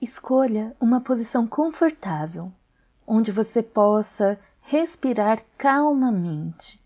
[0.00, 2.52] Escolha uma posição confortável,
[3.04, 6.80] onde você possa respirar calmamente,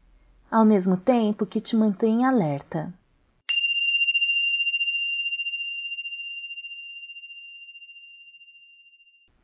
[0.50, 2.90] ao mesmo tempo que te mantém alerta.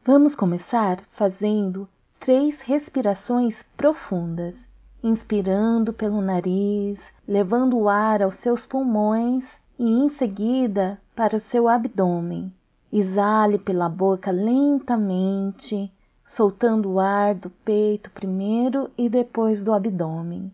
[0.03, 1.87] Vamos começar fazendo
[2.19, 4.67] três respirações profundas,
[5.03, 11.69] inspirando pelo nariz, levando o ar aos seus pulmões e em seguida para o seu
[11.69, 12.51] abdômen.
[12.93, 15.93] Exale pela boca lentamente,
[16.25, 20.51] soltando o ar do peito primeiro e depois do abdômen.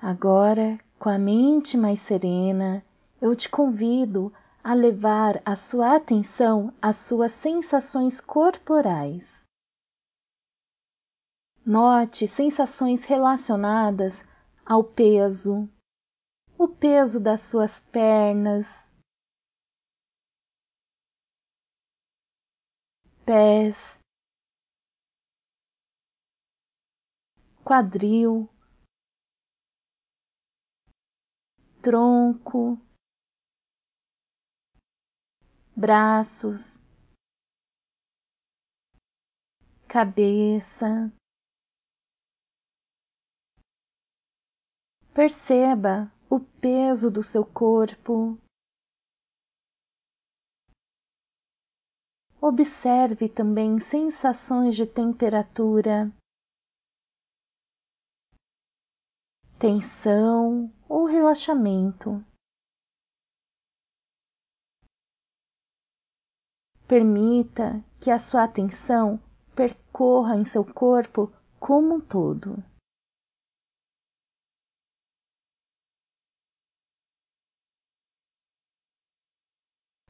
[0.00, 2.84] Agora, com a mente mais serena,
[3.20, 9.38] eu te convido a levar a sua atenção às suas sensações corporais.
[11.64, 14.24] Note sensações relacionadas
[14.64, 15.68] ao peso,
[16.58, 18.66] o peso das suas pernas,
[23.24, 23.98] pés,
[27.62, 28.48] quadril,
[31.82, 32.80] tronco,
[35.78, 36.76] braços,
[39.86, 41.12] cabeça.
[45.14, 48.36] Perceba o peso do seu corpo.
[52.40, 56.12] Observe também sensações de temperatura,
[59.60, 62.24] tensão ou relaxamento.
[66.88, 69.22] Permita que a sua atenção
[69.54, 72.64] percorra em seu corpo como um todo.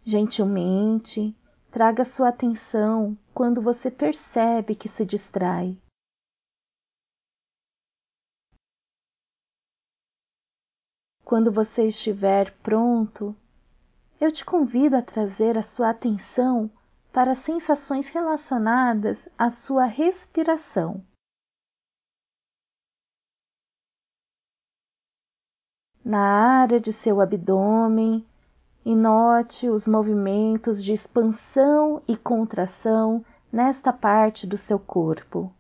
[0.04, 1.36] Gentilmente,
[1.68, 5.76] traga sua atenção quando você percebe que se distrai.
[11.24, 13.36] Quando você estiver pronto,
[14.20, 16.70] eu te convido a trazer a sua atenção
[17.12, 21.04] para sensações relacionadas à sua respiração.
[26.04, 28.26] Na área de seu abdômen,
[28.84, 35.54] e note os movimentos de expansão e contração nesta parte do seu corpo.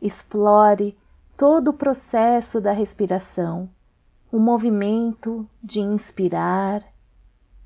[0.00, 0.96] Explore
[1.38, 3.70] todo o processo da respiração,
[4.32, 6.84] o movimento de inspirar,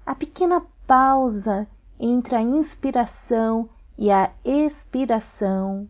[0.04, 1.66] a pequena pausa
[1.98, 5.88] entre a inspiração e a expiração.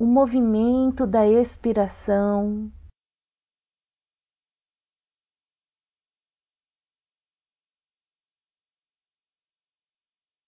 [0.00, 2.72] O movimento da expiração.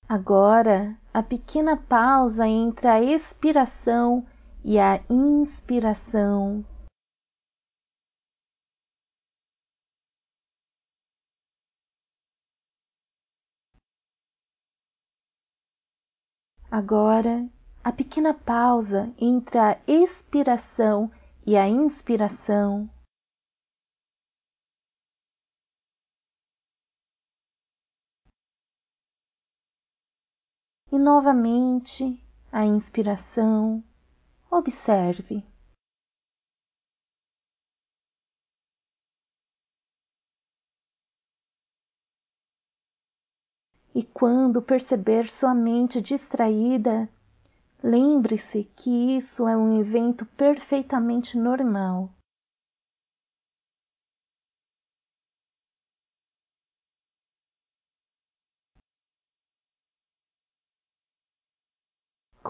[0.06, 4.26] Agora, a pequena pausa entre a expiração
[4.62, 6.62] e a inspiração.
[16.70, 17.48] Agora,
[17.82, 21.10] a pequena pausa entre a expiração
[21.46, 22.90] e a inspiração.
[30.94, 33.82] E novamente a inspiração.
[34.48, 35.44] Observe.
[43.92, 47.08] E quando perceber sua mente distraída,
[47.82, 52.08] lembre-se que isso é um evento perfeitamente normal.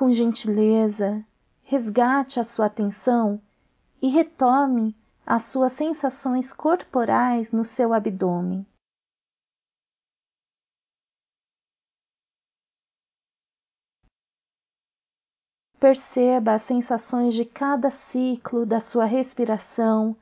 [0.04, 1.24] Com gentileza,
[1.62, 3.40] resgate a sua atenção
[4.02, 8.66] e retome as suas sensações corporais no seu abdômen.
[15.80, 20.14] Perceba as sensações de cada ciclo da sua respiração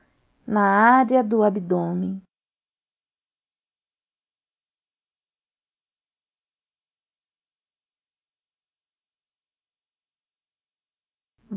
[0.46, 2.22] na área do abdômen.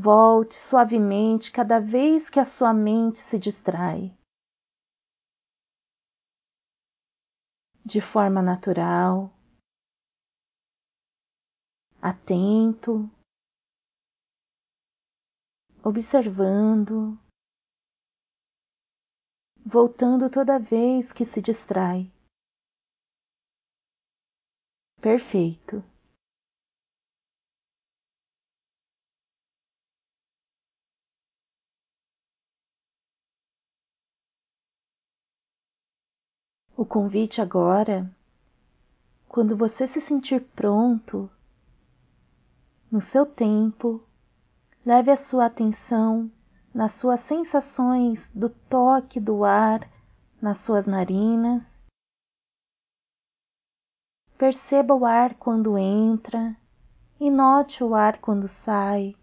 [0.05, 4.15] Volte suavemente cada vez que a sua mente se distrai.
[7.83, 9.33] De forma natural,
[11.99, 13.09] atento,
[15.83, 17.19] observando,
[19.65, 22.13] voltando toda vez que se distrai.
[25.01, 25.83] Perfeito.
[36.77, 38.13] O convite agora,
[39.29, 41.31] quando você se sentir pronto,
[42.91, 44.03] no seu tempo,
[44.85, 46.29] leve a sua atenção
[46.73, 49.89] nas suas sensações do toque do ar
[50.41, 51.81] nas suas narinas.
[54.37, 56.57] Perceba o ar quando entra
[57.17, 59.15] e note o ar quando sai.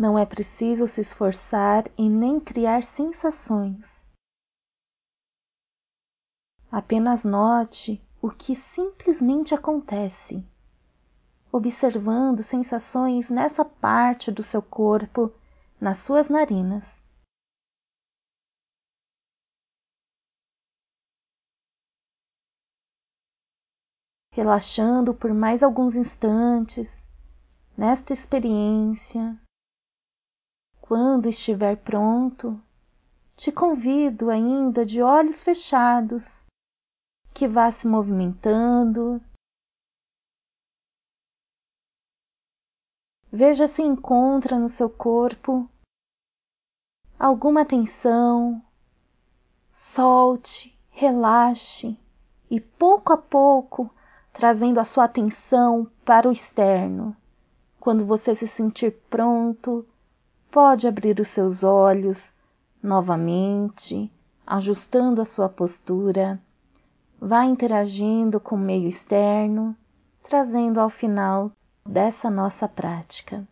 [0.00, 3.84] Não é preciso se esforçar e nem criar sensações.
[6.72, 10.42] Apenas note o que simplesmente acontece,
[11.52, 15.34] observando sensações nessa parte do seu corpo,
[15.78, 16.98] nas suas narinas.
[24.32, 27.06] Relaxando por mais alguns instantes
[27.76, 29.38] nesta experiência
[30.90, 32.60] quando estiver pronto,
[33.36, 36.44] te convido ainda de olhos fechados
[37.32, 39.22] que vá se movimentando.
[43.30, 45.70] Veja se encontra no seu corpo
[47.16, 48.60] alguma tensão.
[49.70, 51.96] Solte, relaxe
[52.50, 53.88] e pouco a pouco
[54.32, 57.16] trazendo a sua atenção para o externo.
[57.78, 59.86] Quando você se sentir pronto,
[60.50, 62.32] pode abrir os seus olhos
[62.82, 64.10] novamente,
[64.46, 66.40] ajustando a sua postura,
[67.20, 69.76] vá interagindo com o meio externo,
[70.22, 71.52] trazendo ao final
[71.86, 73.46] dessa nossa prática.